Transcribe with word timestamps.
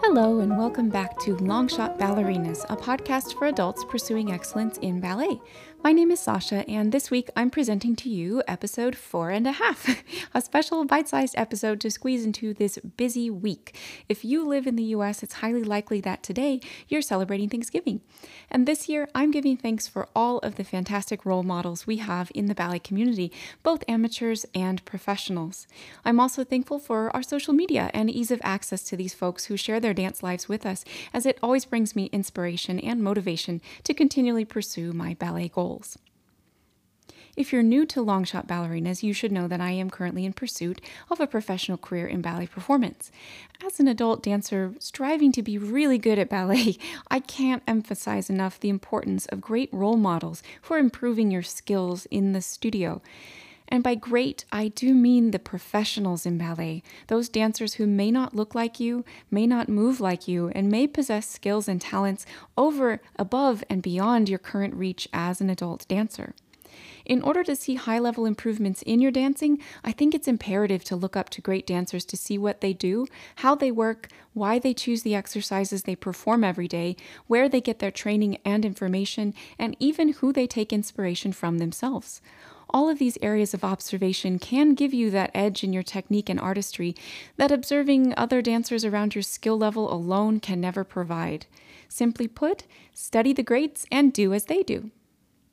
Hello, 0.00 0.40
and 0.40 0.58
welcome 0.58 0.90
back 0.90 1.18
to 1.20 1.36
Longshot 1.36 1.98
Ballerinas, 1.98 2.64
a 2.68 2.76
podcast 2.76 3.38
for 3.38 3.46
adults 3.46 3.84
pursuing 3.88 4.32
excellence 4.32 4.76
in 4.78 5.00
ballet. 5.00 5.40
My 5.84 5.90
name 5.90 6.12
is 6.12 6.20
Sasha, 6.20 6.64
and 6.68 6.92
this 6.92 7.10
week 7.10 7.28
I'm 7.34 7.50
presenting 7.50 7.96
to 7.96 8.08
you 8.08 8.40
episode 8.46 8.94
four 8.94 9.30
and 9.30 9.48
a 9.48 9.52
half, 9.52 9.88
a 10.34 10.40
special 10.40 10.84
bite 10.84 11.08
sized 11.08 11.34
episode 11.36 11.80
to 11.80 11.90
squeeze 11.90 12.24
into 12.24 12.54
this 12.54 12.78
busy 12.96 13.30
week. 13.30 13.76
If 14.08 14.24
you 14.24 14.46
live 14.46 14.68
in 14.68 14.76
the 14.76 14.94
US, 14.96 15.24
it's 15.24 15.34
highly 15.34 15.64
likely 15.64 16.00
that 16.02 16.22
today 16.22 16.60
you're 16.88 17.02
celebrating 17.02 17.48
Thanksgiving. 17.48 18.00
And 18.48 18.64
this 18.64 18.88
year, 18.88 19.08
I'm 19.12 19.32
giving 19.32 19.56
thanks 19.56 19.88
for 19.88 20.08
all 20.14 20.38
of 20.38 20.54
the 20.54 20.62
fantastic 20.62 21.26
role 21.26 21.42
models 21.42 21.84
we 21.84 21.96
have 21.96 22.30
in 22.32 22.46
the 22.46 22.54
ballet 22.54 22.78
community, 22.78 23.32
both 23.64 23.82
amateurs 23.88 24.46
and 24.54 24.84
professionals. 24.84 25.66
I'm 26.04 26.20
also 26.20 26.44
thankful 26.44 26.78
for 26.78 27.10
our 27.14 27.24
social 27.24 27.54
media 27.54 27.90
and 27.92 28.08
ease 28.08 28.30
of 28.30 28.40
access 28.44 28.84
to 28.84 28.96
these 28.96 29.14
folks 29.14 29.31
who 29.46 29.56
share 29.56 29.80
their 29.80 29.94
dance 29.94 30.22
lives 30.22 30.48
with 30.48 30.64
us, 30.64 30.84
as 31.12 31.26
it 31.26 31.38
always 31.42 31.64
brings 31.64 31.96
me 31.96 32.06
inspiration 32.12 32.78
and 32.78 33.02
motivation 33.02 33.60
to 33.84 33.94
continually 33.94 34.44
pursue 34.44 34.92
my 34.92 35.14
ballet 35.14 35.48
goals 35.48 35.62
goals. 35.62 35.96
If 37.34 37.50
you're 37.50 37.62
new 37.62 37.86
to 37.86 38.04
Longshot 38.04 38.46
Ballerinas, 38.46 39.02
you 39.02 39.14
should 39.14 39.32
know 39.32 39.48
that 39.48 39.60
I 39.60 39.70
am 39.70 39.88
currently 39.88 40.26
in 40.26 40.34
pursuit 40.34 40.82
of 41.08 41.18
a 41.18 41.26
professional 41.26 41.78
career 41.78 42.06
in 42.06 42.20
ballet 42.20 42.46
performance. 42.46 43.10
As 43.64 43.80
an 43.80 43.88
adult 43.88 44.22
dancer 44.22 44.74
striving 44.78 45.32
to 45.32 45.42
be 45.42 45.56
really 45.56 45.96
good 45.96 46.18
at 46.18 46.28
ballet, 46.28 46.76
I 47.10 47.20
can't 47.20 47.62
emphasize 47.66 48.28
enough 48.28 48.60
the 48.60 48.68
importance 48.68 49.24
of 49.26 49.40
great 49.40 49.70
role 49.72 49.96
models 49.96 50.42
for 50.60 50.76
improving 50.76 51.30
your 51.30 51.42
skills 51.42 52.06
in 52.10 52.32
the 52.32 52.42
studio. 52.42 53.00
And 53.72 53.82
by 53.82 53.94
great, 53.94 54.44
I 54.52 54.68
do 54.68 54.92
mean 54.92 55.30
the 55.30 55.38
professionals 55.38 56.26
in 56.26 56.36
ballet, 56.36 56.82
those 57.06 57.30
dancers 57.30 57.74
who 57.74 57.86
may 57.86 58.10
not 58.10 58.36
look 58.36 58.54
like 58.54 58.78
you, 58.78 59.02
may 59.30 59.46
not 59.46 59.66
move 59.66 59.98
like 59.98 60.28
you, 60.28 60.48
and 60.48 60.68
may 60.68 60.86
possess 60.86 61.26
skills 61.26 61.68
and 61.68 61.80
talents 61.80 62.26
over, 62.58 63.00
above, 63.18 63.64
and 63.70 63.80
beyond 63.80 64.28
your 64.28 64.38
current 64.38 64.74
reach 64.74 65.08
as 65.14 65.40
an 65.40 65.48
adult 65.48 65.88
dancer. 65.88 66.34
In 67.06 67.22
order 67.22 67.42
to 67.44 67.56
see 67.56 67.76
high 67.76 67.98
level 67.98 68.26
improvements 68.26 68.82
in 68.82 69.00
your 69.00 69.10
dancing, 69.10 69.58
I 69.82 69.92
think 69.92 70.14
it's 70.14 70.28
imperative 70.28 70.84
to 70.84 70.96
look 70.96 71.16
up 71.16 71.30
to 71.30 71.40
great 71.40 71.66
dancers 71.66 72.04
to 72.04 72.16
see 72.16 72.36
what 72.36 72.60
they 72.60 72.74
do, 72.74 73.06
how 73.36 73.54
they 73.54 73.70
work, 73.70 74.08
why 74.34 74.58
they 74.58 74.74
choose 74.74 75.02
the 75.02 75.14
exercises 75.14 75.84
they 75.84 75.96
perform 75.96 76.44
every 76.44 76.68
day, 76.68 76.94
where 77.26 77.48
they 77.48 77.62
get 77.62 77.78
their 77.78 77.90
training 77.90 78.36
and 78.44 78.66
information, 78.66 79.32
and 79.58 79.78
even 79.80 80.12
who 80.12 80.30
they 80.30 80.46
take 80.46 80.74
inspiration 80.74 81.32
from 81.32 81.56
themselves. 81.56 82.20
All 82.72 82.88
of 82.88 82.98
these 82.98 83.18
areas 83.20 83.52
of 83.52 83.64
observation 83.64 84.38
can 84.38 84.74
give 84.74 84.94
you 84.94 85.10
that 85.10 85.30
edge 85.34 85.62
in 85.62 85.74
your 85.74 85.82
technique 85.82 86.30
and 86.30 86.40
artistry 86.40 86.94
that 87.36 87.52
observing 87.52 88.14
other 88.16 88.40
dancers 88.40 88.84
around 88.84 89.14
your 89.14 89.22
skill 89.22 89.58
level 89.58 89.92
alone 89.92 90.40
can 90.40 90.60
never 90.60 90.82
provide. 90.82 91.44
Simply 91.88 92.26
put, 92.26 92.64
study 92.94 93.34
the 93.34 93.42
greats 93.42 93.84
and 93.92 94.12
do 94.12 94.32
as 94.32 94.46
they 94.46 94.62
do. 94.62 94.90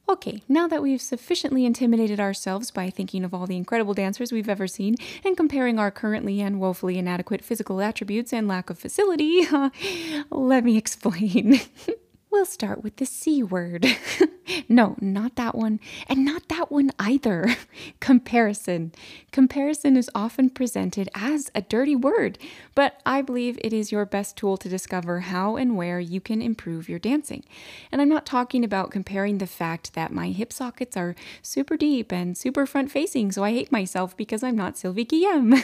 Okay, 0.08 0.42
now 0.48 0.68
that 0.68 0.82
we've 0.82 1.02
sufficiently 1.02 1.66
intimidated 1.66 2.20
ourselves 2.20 2.72
by 2.72 2.90
thinking 2.90 3.24
of 3.24 3.34
all 3.34 3.46
the 3.46 3.58
incredible 3.58 3.94
dancers 3.94 4.32
we've 4.32 4.50
ever 4.50 4.68
seen 4.68 4.96
and 5.24 5.38
comparing 5.38 5.78
our 5.78 5.92
currently 5.92 6.42
and 6.42 6.60
woefully 6.60 6.98
inadequate 6.98 7.44
physical 7.44 7.80
attributes 7.82 8.34
and 8.34 8.48
lack 8.48 8.70
of 8.70 8.80
facility, 8.80 9.46
let 10.32 10.64
me 10.64 10.78
explain. 10.78 11.60
We'll 12.32 12.46
start 12.46 12.84
with 12.84 12.98
the 12.98 13.08
C 13.08 13.42
word. 13.42 13.88
no, 14.70 14.96
not 15.02 15.36
that 15.36 15.56
one, 15.56 15.80
and 16.08 16.24
not 16.24 16.48
that 16.50 16.72
one 16.72 16.92
either. 17.00 17.56
Comparison. 18.00 18.92
Comparison 19.32 19.98
is 19.98 20.12
often 20.14 20.52
presented 20.52 21.10
as 21.16 21.50
a 21.56 21.64
dirty 21.64 21.96
word, 21.96 22.38
but 22.76 23.02
I 23.04 23.24
believe 23.24 23.58
it 23.64 23.74
is 23.74 23.92
your 23.92 24.06
best 24.06 24.38
tool 24.38 24.58
to 24.58 24.70
discover 24.70 25.22
how 25.22 25.56
and 25.56 25.76
where 25.76 26.00
you 26.00 26.22
can 26.22 26.40
improve 26.40 26.88
your 26.88 27.00
dancing. 27.00 27.44
And 27.92 28.00
I'm 28.00 28.10
not 28.10 28.28
talking 28.28 28.64
about 28.64 28.92
comparing 28.92 29.40
the 29.40 29.48
fact 29.48 29.96
that 29.96 30.12
my 30.12 30.28
hip 30.28 30.54
sockets 30.54 30.96
are 30.96 31.16
super 31.42 31.78
deep 31.78 32.12
and 32.12 32.38
super 32.38 32.68
front 32.68 32.92
facing, 32.92 33.32
so 33.32 33.44
I 33.44 33.54
hate 33.54 33.72
myself 33.72 34.16
because 34.16 34.44
I'm 34.44 34.56
not 34.56 34.78
Sylvie 34.78 35.04
Guillem. 35.04 35.60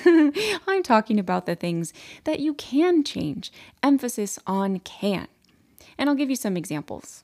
I'm 0.67 0.81
talking 0.81 1.19
about 1.19 1.45
the 1.45 1.55
things 1.55 1.93
that 2.23 2.39
you 2.39 2.55
can 2.55 3.03
change. 3.03 3.51
Emphasis 3.83 4.39
on 4.47 4.79
can. 4.79 5.27
And 5.97 6.09
I'll 6.09 6.15
give 6.15 6.29
you 6.29 6.35
some 6.35 6.57
examples. 6.57 7.23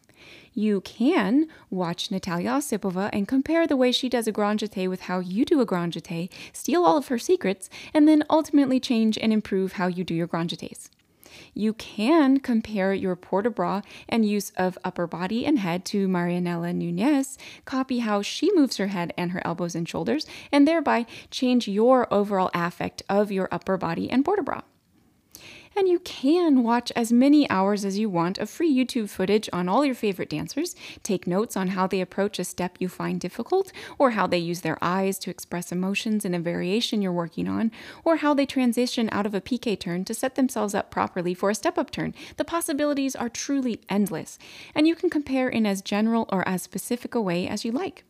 You 0.53 0.81
can 0.81 1.47
watch 1.69 2.11
Natalia 2.11 2.51
Osipova 2.51 3.09
and 3.13 3.27
compare 3.27 3.65
the 3.65 3.77
way 3.77 3.91
she 3.91 4.09
does 4.09 4.27
a 4.27 4.31
grand 4.31 4.59
jeté 4.59 4.89
with 4.89 5.01
how 5.01 5.19
you 5.19 5.45
do 5.45 5.61
a 5.61 5.65
grand 5.65 5.93
jeté, 5.93 6.29
steal 6.53 6.83
all 6.83 6.97
of 6.97 7.07
her 7.07 7.17
secrets, 7.17 7.69
and 7.93 8.07
then 8.07 8.23
ultimately 8.29 8.79
change 8.79 9.17
and 9.17 9.31
improve 9.31 9.73
how 9.73 9.87
you 9.87 10.03
do 10.03 10.13
your 10.13 10.27
grand 10.27 10.49
jetés. 10.49 10.89
You 11.53 11.73
can 11.73 12.39
compare 12.39 12.93
your 12.93 13.15
port 13.15 13.45
de 13.45 13.49
bras 13.49 13.83
and 14.07 14.25
use 14.25 14.51
of 14.57 14.77
upper 14.83 15.07
body 15.07 15.45
and 15.45 15.59
head 15.59 15.85
to 15.85 16.07
Marianela 16.07 16.75
Nunez, 16.75 17.37
copy 17.65 17.99
how 17.99 18.21
she 18.21 18.51
moves 18.53 18.77
her 18.77 18.87
head 18.87 19.13
and 19.17 19.31
her 19.31 19.41
elbows 19.45 19.75
and 19.75 19.87
shoulders, 19.87 20.25
and 20.51 20.67
thereby 20.67 21.05
change 21.29 21.67
your 21.67 22.13
overall 22.13 22.51
affect 22.53 23.03
of 23.09 23.31
your 23.31 23.47
upper 23.51 23.77
body 23.77 24.09
and 24.09 24.25
port 24.25 24.37
de 24.37 24.43
bras. 24.43 24.63
And 25.75 25.87
you 25.87 25.99
can 25.99 26.63
watch 26.63 26.91
as 26.95 27.13
many 27.13 27.49
hours 27.49 27.85
as 27.85 27.97
you 27.97 28.09
want 28.09 28.37
of 28.37 28.49
free 28.49 28.71
YouTube 28.71 29.09
footage 29.09 29.49
on 29.53 29.69
all 29.69 29.85
your 29.85 29.95
favorite 29.95 30.29
dancers, 30.29 30.75
take 31.01 31.25
notes 31.25 31.55
on 31.55 31.69
how 31.69 31.87
they 31.87 32.01
approach 32.01 32.39
a 32.39 32.43
step 32.43 32.75
you 32.79 32.89
find 32.89 33.19
difficult, 33.19 33.71
or 33.97 34.11
how 34.11 34.27
they 34.27 34.37
use 34.37 34.61
their 34.61 34.77
eyes 34.81 35.17
to 35.19 35.29
express 35.29 35.71
emotions 35.71 36.25
in 36.25 36.35
a 36.35 36.39
variation 36.39 37.01
you're 37.01 37.11
working 37.11 37.47
on, 37.47 37.71
or 38.03 38.17
how 38.17 38.33
they 38.33 38.45
transition 38.45 39.09
out 39.11 39.25
of 39.25 39.33
a 39.33 39.41
piqué 39.41 39.79
turn 39.79 40.03
to 40.05 40.13
set 40.13 40.35
themselves 40.35 40.75
up 40.75 40.91
properly 40.91 41.33
for 41.33 41.49
a 41.49 41.55
step 41.55 41.77
up 41.77 41.89
turn. 41.89 42.13
The 42.35 42.45
possibilities 42.45 43.15
are 43.15 43.29
truly 43.29 43.79
endless, 43.89 44.37
and 44.75 44.87
you 44.87 44.95
can 44.95 45.09
compare 45.09 45.47
in 45.47 45.65
as 45.65 45.81
general 45.81 46.27
or 46.31 46.47
as 46.47 46.61
specific 46.61 47.15
a 47.15 47.21
way 47.21 47.47
as 47.47 47.63
you 47.63 47.71
like. 47.71 48.03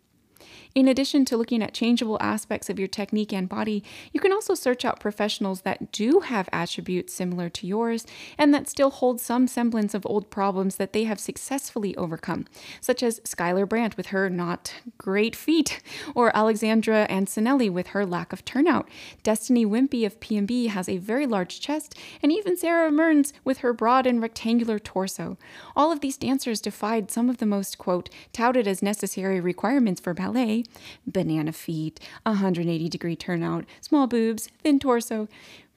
In 0.73 0.87
addition 0.87 1.25
to 1.25 1.35
looking 1.35 1.61
at 1.61 1.73
changeable 1.73 2.17
aspects 2.21 2.69
of 2.69 2.79
your 2.79 2.87
technique 2.87 3.33
and 3.33 3.49
body, 3.49 3.83
you 4.13 4.21
can 4.21 4.31
also 4.31 4.55
search 4.55 4.85
out 4.85 5.01
professionals 5.01 5.61
that 5.61 5.91
do 5.91 6.21
have 6.21 6.47
attributes 6.53 7.13
similar 7.13 7.49
to 7.49 7.67
yours 7.67 8.05
and 8.37 8.53
that 8.53 8.69
still 8.69 8.89
hold 8.89 9.19
some 9.19 9.47
semblance 9.47 9.93
of 9.93 10.05
old 10.05 10.29
problems 10.29 10.77
that 10.77 10.93
they 10.93 11.03
have 11.03 11.19
successfully 11.19 11.93
overcome, 11.97 12.45
such 12.79 13.03
as 13.03 13.19
Skylar 13.21 13.67
Brandt 13.67 13.97
with 13.97 14.07
her 14.07 14.29
not 14.29 14.73
great 14.97 15.35
feet, 15.35 15.81
or 16.15 16.35
Alexandra 16.35 17.05
Ansanelli 17.09 17.69
with 17.69 17.87
her 17.87 18.05
lack 18.05 18.31
of 18.31 18.45
turnout. 18.45 18.87
Destiny 19.23 19.65
Wimpye 19.65 20.05
of 20.05 20.21
PMB 20.21 20.69
has 20.69 20.87
a 20.87 20.99
very 20.99 21.27
large 21.27 21.59
chest, 21.59 21.97
and 22.23 22.31
even 22.31 22.55
Sara 22.55 22.89
Mearns 22.89 23.33
with 23.43 23.57
her 23.57 23.73
broad 23.73 24.07
and 24.07 24.21
rectangular 24.21 24.79
torso. 24.79 25.37
All 25.75 25.91
of 25.91 25.99
these 25.99 26.15
dancers 26.15 26.61
defied 26.61 27.11
some 27.11 27.29
of 27.29 27.39
the 27.39 27.45
most, 27.45 27.77
quote, 27.77 28.09
touted 28.31 28.69
as 28.69 28.81
necessary 28.81 29.41
requirements 29.41 29.99
for 29.99 30.13
ballet 30.13 30.60
banana 31.05 31.51
feet, 31.51 31.99
180 32.23 32.89
degree 32.89 33.15
turnout, 33.15 33.65
small 33.81 34.07
boobs, 34.07 34.49
thin 34.63 34.79
torso, 34.79 35.27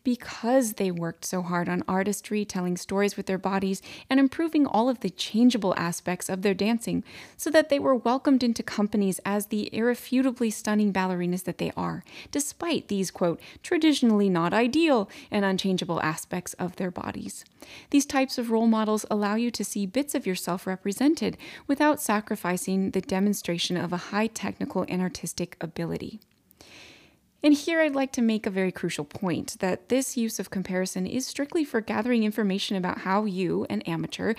because 0.05 0.75
they 0.75 0.91
worked 0.91 1.25
so 1.25 1.43
hard 1.43 1.69
on 1.69 1.83
artistry, 1.89 2.45
telling 2.45 2.77
stories 2.77 3.17
with 3.17 3.27
their 3.27 3.39
bodies, 3.39 3.83
and 4.09 4.21
improving 4.21 4.67
all 4.67 4.89
of 4.89 5.01
the 5.01 5.11
changeable 5.11 5.75
aspects 5.77 6.29
of 6.29 6.43
their 6.43 6.55
dancing 6.55 7.03
so 7.37 7.51
that 7.51 7.71
they 7.71 7.79
were 7.79 7.95
welcomed 7.95 8.43
into 8.43 8.63
companies 8.63 9.19
as 9.25 9.47
the 9.47 9.75
irrefutably 9.75 10.51
stunning 10.51 10.93
ballerinas 10.93 11.45
that 11.45 11.59
they 11.59 11.73
are, 11.77 12.05
despite 12.31 12.89
these, 12.89 13.11
quote, 13.11 13.41
traditionally 13.63 14.29
not 14.29 14.53
ideal 14.53 15.09
and 15.31 15.45
unchangeable 15.45 16.01
aspects 16.03 16.53
of 16.55 16.77
their 16.77 16.91
bodies. 16.91 17.45
These 17.91 18.07
types 18.07 18.37
of 18.37 18.51
role 18.51 18.67
models 18.67 19.07
allow 19.11 19.37
you 19.37 19.51
to 19.51 19.65
see 19.65 19.87
bits 19.87 20.15
of 20.15 20.27
yourself 20.27 20.67
represented 20.67 21.39
without 21.67 22.01
sacrificing 22.01 22.91
the 22.91 23.01
demonstration 23.01 23.79
of 23.79 23.93
a 23.93 24.13
high 24.13 24.27
technical 24.27 24.85
and 24.89 25.01
artistic 25.01 25.57
ability. 25.63 26.21
And 27.45 27.53
here 27.53 27.83
I'd 27.83 27.95
like 27.95 28.11
to 28.13 28.23
make 28.23 28.47
a 28.47 28.51
very 28.51 28.73
crucial 28.73 29.05
point 29.05 29.57
that 29.61 29.91
this 29.91 30.17
use 30.17 30.39
of 30.39 30.49
comparison 30.49 31.07
is 31.07 31.27
strictly 31.27 31.63
for 31.63 31.83
gathering 31.83 32.25
information 32.25 32.75
about 32.75 33.01
how 33.01 33.27
you, 33.27 33.67
an 33.69 33.83
amateur, 33.83 34.33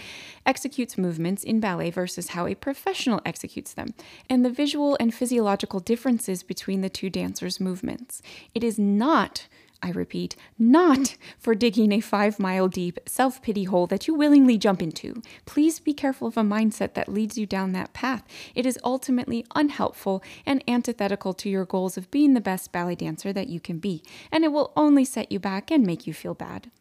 executes 0.43 0.97
movements 0.97 1.43
in 1.43 1.59
ballet 1.59 1.91
versus 1.91 2.29
how 2.29 2.47
a 2.47 2.55
professional 2.55 3.21
executes 3.23 3.75
them, 3.75 3.93
and 4.27 4.43
the 4.43 4.49
visual 4.49 4.97
and 4.99 5.13
physiological 5.13 5.79
differences 5.79 6.41
between 6.41 6.81
the 6.81 6.89
two 6.89 7.11
dancers' 7.11 7.59
movements. 7.59 8.23
It 8.55 8.63
is 8.63 8.79
not 8.79 9.45
I 9.85 9.91
repeat, 9.91 10.35
not 10.57 11.15
for 11.37 11.53
digging 11.53 11.91
a 11.91 11.99
five 11.99 12.39
mile 12.39 12.67
deep 12.67 12.97
self 13.05 13.39
pity 13.43 13.65
hole 13.65 13.85
that 13.85 14.07
you 14.07 14.15
willingly 14.15 14.57
jump 14.57 14.81
into. 14.81 15.21
Please 15.45 15.79
be 15.79 15.93
careful 15.93 16.27
of 16.27 16.37
a 16.37 16.41
mindset 16.41 16.95
that 16.95 17.07
leads 17.07 17.37
you 17.37 17.45
down 17.45 17.71
that 17.73 17.93
path. 17.93 18.23
It 18.55 18.65
is 18.65 18.79
ultimately 18.83 19.45
unhelpful 19.53 20.23
and 20.43 20.63
antithetical 20.67 21.35
to 21.35 21.49
your 21.49 21.65
goals 21.65 21.97
of 21.97 22.09
being 22.09 22.33
the 22.33 22.41
best 22.41 22.71
ballet 22.71 22.95
dancer 22.95 23.31
that 23.31 23.47
you 23.47 23.59
can 23.59 23.77
be, 23.77 24.01
and 24.31 24.43
it 24.43 24.51
will 24.51 24.73
only 24.75 25.05
set 25.05 25.31
you 25.31 25.39
back 25.39 25.69
and 25.69 25.85
make 25.85 26.07
you 26.07 26.15
feel 26.15 26.33
bad. 26.33 26.71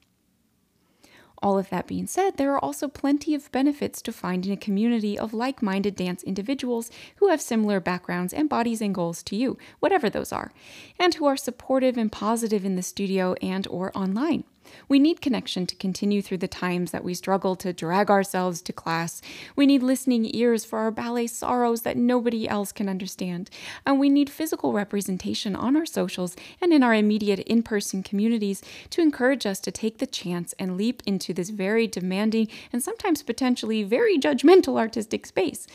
All 1.45 1.59
of 1.59 1.69
that 1.69 1.87
being 1.87 2.07
said, 2.07 2.39
there 2.39 2.55
are 2.55 2.65
also 2.65 2.89
plenty 2.89 3.35
of 3.35 3.53
benefits 3.53 4.01
to 4.01 4.13
finding 4.13 4.51
a 4.51 4.57
community 4.57 5.19
of 5.19 5.35
like 5.35 5.63
minded 5.63 5.95
dance 5.95 6.23
individuals 6.23 6.91
who 7.17 7.29
have 7.29 7.43
similar 7.43 7.81
backgrounds 7.81 8.33
and 8.33 8.49
bodies 8.49 8.81
and 8.81 8.95
goals 8.95 9.23
to 9.25 9.37
you, 9.37 9.59
whatever 9.79 10.09
those 10.09 10.33
are, 10.33 10.53
and 10.99 11.13
who 11.17 11.27
are 11.27 11.37
supportive 11.37 11.99
and 11.99 12.11
positive 12.11 12.65
in 12.65 12.77
the 12.77 12.83
studio 12.83 13.35
and 13.43 13.67
or 13.67 13.95
online. 13.95 14.45
We 14.89 14.99
need 14.99 15.21
connection 15.21 15.67
to 15.67 15.77
continue 15.77 16.23
through 16.23 16.39
the 16.39 16.49
times 16.49 16.91
that 16.91 17.05
we 17.05 17.15
struggle 17.15 17.57
to 17.57 17.73
drag 17.73 18.11
ourselves 18.11 18.63
to 18.63 18.73
class. 18.73 19.21
We 19.57 19.67
need 19.67 19.83
listening 19.83 20.35
ears 20.35 20.65
for 20.65 20.79
our 20.79 20.91
ballet 20.91 21.27
sorrows 21.29 21.83
that 21.83 21.97
nobody 21.97 22.49
else 22.49 22.73
can 22.73 22.89
understand. 22.89 23.51
And 23.87 23.99
we 23.99 24.09
need 24.09 24.31
physical 24.31 24.73
representation 24.73 25.55
on 25.55 25.77
our 25.77 25.87
socials 25.87 26.37
and 26.61 26.73
in 26.73 26.83
our 26.83 26.95
immediate 26.95 27.41
in 27.41 27.63
person 27.63 28.03
communities 28.03 28.63
to 28.91 29.03
encourage 29.03 29.47
us 29.47 29.61
to 29.61 29.71
take 29.71 29.99
the 29.99 30.07
chance 30.07 30.55
and 30.59 30.77
leap 30.77 31.03
into 31.07 31.33
this 31.33 31.51
very 31.51 31.87
demanding 31.87 32.49
and 32.73 32.83
sometimes 32.83 33.23
potentially 33.23 33.83
very 33.83 34.19
judgmental 34.19 34.79
artistic 34.79 35.27
space. 35.27 35.67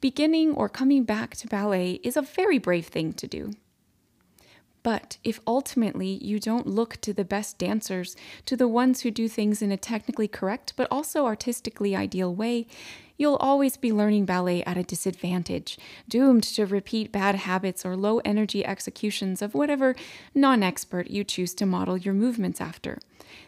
Beginning 0.00 0.52
or 0.54 0.68
coming 0.68 1.04
back 1.04 1.36
to 1.36 1.46
ballet 1.46 2.00
is 2.02 2.16
a 2.16 2.22
very 2.22 2.58
brave 2.58 2.86
thing 2.86 3.12
to 3.14 3.26
do. 3.26 3.52
But 4.82 5.18
if 5.24 5.40
ultimately 5.46 6.18
you 6.22 6.38
don't 6.38 6.66
look 6.66 7.00
to 7.02 7.12
the 7.12 7.24
best 7.24 7.58
dancers, 7.58 8.16
to 8.46 8.56
the 8.56 8.68
ones 8.68 9.00
who 9.00 9.10
do 9.10 9.28
things 9.28 9.60
in 9.60 9.72
a 9.72 9.76
technically 9.76 10.28
correct 10.28 10.74
but 10.76 10.88
also 10.90 11.26
artistically 11.26 11.96
ideal 11.96 12.34
way, 12.34 12.66
you'll 13.16 13.36
always 13.36 13.76
be 13.76 13.92
learning 13.92 14.24
ballet 14.24 14.62
at 14.64 14.78
a 14.78 14.82
disadvantage, 14.82 15.78
doomed 16.08 16.44
to 16.44 16.64
repeat 16.64 17.12
bad 17.12 17.34
habits 17.34 17.84
or 17.84 17.96
low 17.96 18.18
energy 18.24 18.64
executions 18.64 19.42
of 19.42 19.54
whatever 19.54 19.94
non 20.34 20.62
expert 20.62 21.10
you 21.10 21.24
choose 21.24 21.52
to 21.54 21.66
model 21.66 21.96
your 21.96 22.14
movements 22.14 22.60
after. 22.60 22.98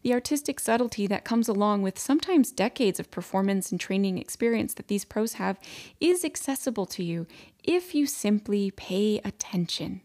The 0.02 0.12
artistic 0.12 0.60
subtlety 0.60 1.06
that 1.06 1.24
comes 1.24 1.48
along 1.48 1.82
with 1.82 1.98
sometimes 1.98 2.52
decades 2.52 3.00
of 3.00 3.10
performance 3.10 3.70
and 3.70 3.80
training 3.80 4.18
experience 4.18 4.74
that 4.74 4.88
these 4.88 5.04
pros 5.04 5.34
have 5.34 5.58
is 6.00 6.24
accessible 6.24 6.86
to 6.86 7.04
you 7.04 7.26
if 7.62 7.94
you 7.94 8.06
simply 8.06 8.70
pay 8.72 9.20
attention. 9.24 10.02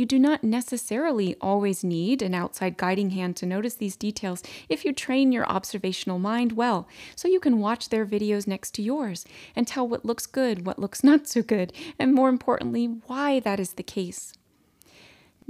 You 0.00 0.06
do 0.06 0.18
not 0.18 0.42
necessarily 0.42 1.36
always 1.42 1.84
need 1.84 2.22
an 2.22 2.32
outside 2.32 2.78
guiding 2.78 3.10
hand 3.10 3.36
to 3.36 3.44
notice 3.44 3.74
these 3.74 3.96
details 3.96 4.42
if 4.66 4.82
you 4.82 4.94
train 4.94 5.30
your 5.30 5.46
observational 5.46 6.18
mind 6.18 6.52
well, 6.52 6.88
so 7.14 7.28
you 7.28 7.38
can 7.38 7.58
watch 7.58 7.90
their 7.90 8.06
videos 8.06 8.46
next 8.46 8.70
to 8.76 8.82
yours 8.82 9.26
and 9.54 9.68
tell 9.68 9.86
what 9.86 10.06
looks 10.06 10.24
good, 10.24 10.64
what 10.64 10.78
looks 10.78 11.04
not 11.04 11.28
so 11.28 11.42
good, 11.42 11.74
and 11.98 12.14
more 12.14 12.30
importantly, 12.30 12.86
why 12.86 13.40
that 13.40 13.60
is 13.60 13.74
the 13.74 13.82
case. 13.82 14.32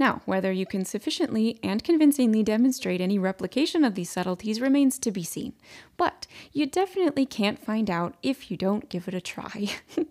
Now, 0.01 0.23
whether 0.25 0.51
you 0.51 0.65
can 0.65 0.83
sufficiently 0.83 1.59
and 1.61 1.83
convincingly 1.83 2.41
demonstrate 2.41 3.01
any 3.01 3.19
replication 3.19 3.85
of 3.85 3.93
these 3.93 4.09
subtleties 4.09 4.59
remains 4.59 4.97
to 4.97 5.11
be 5.11 5.23
seen, 5.23 5.53
but 5.95 6.25
you 6.51 6.65
definitely 6.65 7.27
can't 7.27 7.63
find 7.63 7.87
out 7.87 8.15
if 8.23 8.49
you 8.49 8.57
don't 8.57 8.89
give 8.89 9.07
it 9.07 9.13
a 9.13 9.21
try. 9.21 9.69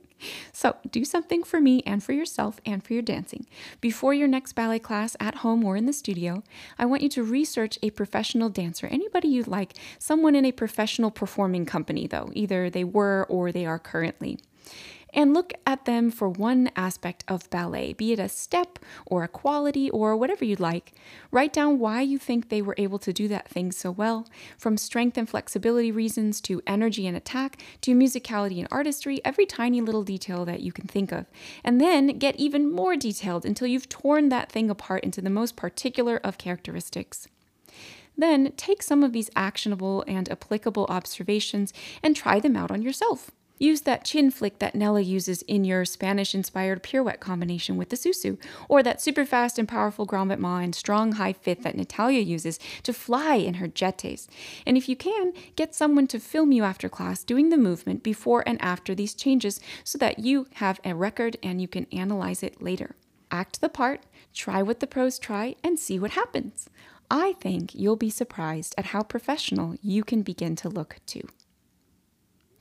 So, 0.52 0.76
do 0.90 1.02
something 1.06 1.42
for 1.42 1.62
me 1.62 1.82
and 1.86 2.04
for 2.04 2.12
yourself 2.12 2.60
and 2.66 2.84
for 2.84 2.92
your 2.92 3.00
dancing. 3.00 3.46
Before 3.80 4.12
your 4.12 4.28
next 4.28 4.52
ballet 4.52 4.78
class 4.78 5.16
at 5.18 5.36
home 5.36 5.64
or 5.64 5.78
in 5.78 5.86
the 5.86 5.94
studio, 5.94 6.42
I 6.78 6.84
want 6.84 7.00
you 7.00 7.08
to 7.08 7.22
research 7.22 7.78
a 7.82 7.88
professional 7.88 8.50
dancer, 8.50 8.86
anybody 8.88 9.28
you 9.28 9.44
like, 9.44 9.72
someone 9.98 10.34
in 10.34 10.44
a 10.44 10.52
professional 10.52 11.10
performing 11.10 11.64
company, 11.64 12.06
though, 12.06 12.28
either 12.34 12.68
they 12.68 12.84
were 12.84 13.24
or 13.30 13.50
they 13.50 13.64
are 13.64 13.78
currently 13.78 14.38
and 15.12 15.34
look 15.34 15.52
at 15.66 15.84
them 15.84 16.10
for 16.10 16.28
one 16.28 16.70
aspect 16.76 17.24
of 17.28 17.48
ballet, 17.50 17.92
be 17.92 18.12
it 18.12 18.18
a 18.18 18.28
step 18.28 18.78
or 19.06 19.22
a 19.22 19.28
quality 19.28 19.90
or 19.90 20.16
whatever 20.16 20.44
you'd 20.44 20.60
like. 20.60 20.92
Write 21.30 21.52
down 21.52 21.78
why 21.78 22.00
you 22.00 22.18
think 22.18 22.48
they 22.48 22.62
were 22.62 22.74
able 22.78 22.98
to 22.98 23.12
do 23.12 23.28
that 23.28 23.48
thing 23.48 23.72
so 23.72 23.90
well, 23.90 24.26
from 24.58 24.76
strength 24.76 25.16
and 25.16 25.28
flexibility 25.28 25.90
reasons 25.90 26.40
to 26.40 26.62
energy 26.66 27.06
and 27.06 27.16
attack 27.16 27.60
to 27.80 27.94
musicality 27.94 28.58
and 28.58 28.68
artistry, 28.70 29.20
every 29.24 29.46
tiny 29.46 29.80
little 29.80 30.04
detail 30.04 30.44
that 30.44 30.60
you 30.60 30.72
can 30.72 30.86
think 30.86 31.12
of. 31.12 31.26
And 31.64 31.80
then 31.80 32.18
get 32.18 32.36
even 32.36 32.70
more 32.70 32.96
detailed 32.96 33.44
until 33.44 33.66
you've 33.66 33.88
torn 33.88 34.28
that 34.28 34.50
thing 34.50 34.70
apart 34.70 35.04
into 35.04 35.20
the 35.20 35.30
most 35.30 35.56
particular 35.56 36.18
of 36.18 36.38
characteristics. 36.38 37.28
Then 38.16 38.52
take 38.56 38.82
some 38.82 39.02
of 39.02 39.12
these 39.12 39.30
actionable 39.34 40.04
and 40.06 40.30
applicable 40.30 40.86
observations 40.88 41.72
and 42.02 42.14
try 42.14 42.38
them 42.38 42.56
out 42.56 42.70
on 42.70 42.82
yourself. 42.82 43.30
Use 43.62 43.82
that 43.82 44.06
chin 44.06 44.30
flick 44.30 44.58
that 44.58 44.74
Nella 44.74 45.02
uses 45.02 45.42
in 45.42 45.64
your 45.64 45.84
Spanish 45.84 46.34
inspired 46.34 46.82
pirouette 46.82 47.20
combination 47.20 47.76
with 47.76 47.90
the 47.90 47.96
sous-sus, 47.96 48.38
or 48.70 48.82
that 48.82 49.02
super 49.02 49.26
fast 49.26 49.58
and 49.58 49.68
powerful 49.68 50.06
grand 50.06 50.30
battement 50.30 50.64
and 50.64 50.74
strong 50.74 51.12
high 51.12 51.34
fifth 51.34 51.62
that 51.64 51.76
Natalia 51.76 52.22
uses 52.22 52.58
to 52.84 52.94
fly 52.94 53.34
in 53.34 53.54
her 53.54 53.68
jetés. 53.68 54.28
And 54.66 54.78
if 54.78 54.88
you 54.88 54.96
can, 54.96 55.34
get 55.56 55.74
someone 55.74 56.06
to 56.06 56.18
film 56.18 56.52
you 56.52 56.64
after 56.64 56.88
class 56.88 57.22
doing 57.22 57.50
the 57.50 57.58
movement 57.58 58.02
before 58.02 58.42
and 58.48 58.60
after 58.62 58.94
these 58.94 59.12
changes 59.12 59.60
so 59.84 59.98
that 59.98 60.20
you 60.20 60.46
have 60.54 60.80
a 60.82 60.94
record 60.94 61.36
and 61.42 61.60
you 61.60 61.68
can 61.68 61.86
analyze 61.92 62.42
it 62.42 62.62
later. 62.62 62.96
Act 63.30 63.60
the 63.60 63.68
part, 63.68 64.06
try 64.32 64.62
what 64.62 64.80
the 64.80 64.86
pros 64.86 65.18
try, 65.18 65.54
and 65.62 65.78
see 65.78 65.98
what 65.98 66.12
happens. 66.12 66.70
I 67.10 67.34
think 67.34 67.74
you'll 67.74 67.96
be 67.96 68.08
surprised 68.08 68.74
at 68.78 68.86
how 68.86 69.02
professional 69.02 69.76
you 69.82 70.02
can 70.02 70.22
begin 70.22 70.56
to 70.56 70.70
look 70.70 70.96
too. 71.04 71.28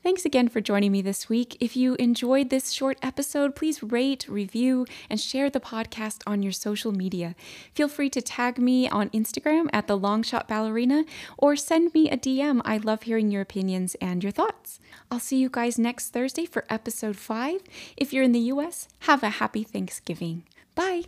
Thanks 0.02 0.24
again 0.24 0.48
for 0.48 0.62
joining 0.62 0.92
me 0.92 1.02
this 1.02 1.28
week. 1.28 1.58
If 1.60 1.76
you 1.76 1.94
enjoyed 1.96 2.48
this 2.48 2.70
short 2.70 2.96
episode, 3.02 3.54
please 3.54 3.82
rate, 3.82 4.26
review, 4.28 4.86
and 5.10 5.20
share 5.20 5.50
the 5.50 5.60
podcast 5.60 6.22
on 6.26 6.42
your 6.42 6.52
social 6.52 6.90
media. 6.90 7.34
Feel 7.74 7.88
free 7.88 8.08
to 8.10 8.22
tag 8.22 8.58
me 8.58 8.88
on 8.88 9.10
Instagram 9.10 9.68
at 9.74 9.88
the 9.88 9.98
Longshot 9.98 10.48
Ballerina 10.48 11.04
or 11.36 11.54
send 11.54 11.92
me 11.92 12.08
a 12.08 12.16
DM. 12.16 12.62
I 12.64 12.78
love 12.78 13.02
hearing 13.02 13.30
your 13.30 13.42
opinions 13.42 13.94
and 14.00 14.22
your 14.22 14.32
thoughts. 14.32 14.80
I'll 15.10 15.20
see 15.20 15.36
you 15.36 15.50
guys 15.50 15.78
next 15.78 16.08
Thursday 16.10 16.46
for 16.46 16.64
episode 16.70 17.16
5. 17.16 17.60
If 17.98 18.14
you're 18.14 18.24
in 18.24 18.32
the 18.32 18.40
US, 18.54 18.88
have 19.00 19.22
a 19.22 19.28
happy 19.28 19.64
Thanksgiving. 19.64 20.44
Bye. 20.74 21.02